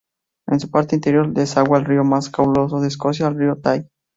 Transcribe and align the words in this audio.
En 0.47 0.59
su 0.59 0.71
parte 0.71 0.95
interior 0.95 1.31
desagua 1.31 1.77
el 1.77 1.85
río 1.85 2.03
más 2.03 2.27
caudaloso 2.31 2.79
de 2.81 2.87
Escocia, 2.87 3.27
el 3.27 3.37
río 3.37 3.57
Tay. 3.61 3.87